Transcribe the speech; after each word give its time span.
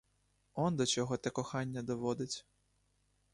Он 0.55 0.75
до 0.75 0.85
чого 0.85 1.17
те 1.17 1.29
кохання 1.29 1.83
доводить! 1.83 2.45